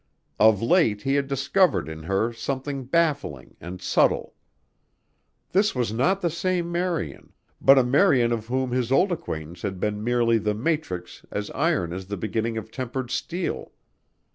[0.39, 4.33] Of late he had discovered in her something baffling and subtle.
[5.51, 9.79] This was not the same Marian but a Marian of whom his old acquaintance had
[9.79, 13.73] been merely the matrix as iron is the beginning of tempered steel.